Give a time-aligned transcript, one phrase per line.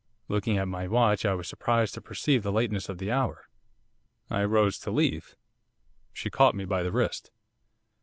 [0.27, 3.47] Looking at my watch I was surprised to perceive the lateness of the hour.
[4.31, 5.35] I rose to leave.
[6.11, 7.29] She caught me by the wrist.